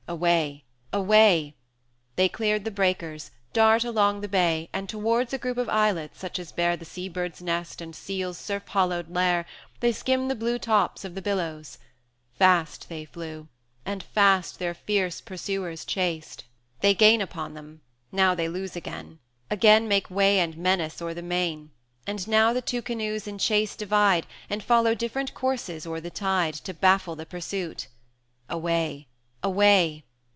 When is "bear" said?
6.51-6.75